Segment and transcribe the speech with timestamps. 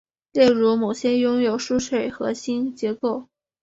[0.31, 3.27] 例如某些拥有疏水核心结构。